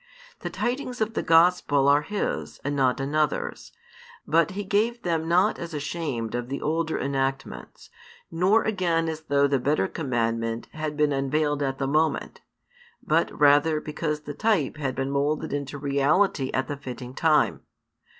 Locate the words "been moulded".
14.95-15.53